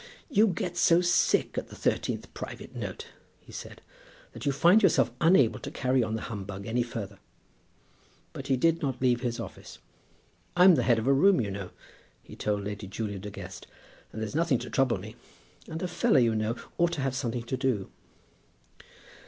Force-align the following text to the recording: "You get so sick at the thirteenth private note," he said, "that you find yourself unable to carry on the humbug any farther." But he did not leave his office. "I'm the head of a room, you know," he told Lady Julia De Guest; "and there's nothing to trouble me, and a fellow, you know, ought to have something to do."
"You 0.31 0.47
get 0.47 0.77
so 0.77 0.99
sick 0.99 1.59
at 1.59 1.67
the 1.67 1.75
thirteenth 1.75 2.33
private 2.33 2.75
note," 2.75 3.09
he 3.39 3.51
said, 3.51 3.83
"that 4.31 4.47
you 4.47 4.51
find 4.51 4.81
yourself 4.81 5.11
unable 5.21 5.59
to 5.59 5.69
carry 5.69 6.01
on 6.01 6.15
the 6.15 6.23
humbug 6.23 6.65
any 6.65 6.81
farther." 6.81 7.19
But 8.33 8.47
he 8.47 8.57
did 8.57 8.81
not 8.81 8.99
leave 8.99 9.21
his 9.21 9.39
office. 9.39 9.77
"I'm 10.57 10.73
the 10.73 10.81
head 10.81 10.97
of 10.97 11.05
a 11.05 11.13
room, 11.13 11.39
you 11.39 11.51
know," 11.51 11.69
he 12.23 12.35
told 12.35 12.63
Lady 12.63 12.87
Julia 12.87 13.19
De 13.19 13.29
Guest; 13.29 13.67
"and 14.11 14.23
there's 14.23 14.33
nothing 14.33 14.57
to 14.61 14.71
trouble 14.71 14.97
me, 14.97 15.17
and 15.67 15.83
a 15.83 15.87
fellow, 15.87 16.17
you 16.17 16.33
know, 16.33 16.55
ought 16.79 16.93
to 16.93 17.01
have 17.01 17.13
something 17.15 17.43
to 17.43 17.55
do." 17.55 17.91